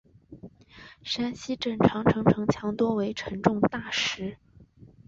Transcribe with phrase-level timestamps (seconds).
[1.03, 4.39] 山西镇长城城墙多为沉重大石。